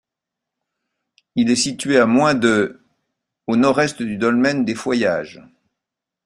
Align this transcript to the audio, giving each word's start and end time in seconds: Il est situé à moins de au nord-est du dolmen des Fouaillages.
Il 1.35 1.51
est 1.51 1.55
situé 1.55 1.99
à 1.99 2.07
moins 2.07 2.33
de 2.33 2.83
au 3.45 3.55
nord-est 3.55 4.01
du 4.01 4.17
dolmen 4.17 4.65
des 4.65 4.73
Fouaillages. 4.73 5.43